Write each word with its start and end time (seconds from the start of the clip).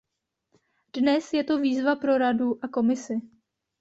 Dnes 0.93 1.33
je 1.33 1.43
to 1.43 1.57
výzva 1.59 1.95
pro 1.95 2.17
Radu 2.17 2.65
a 2.65 2.67
Komisi. 2.67 3.21